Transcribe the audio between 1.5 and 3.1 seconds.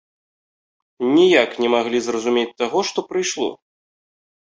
не маглі зразумець таго, што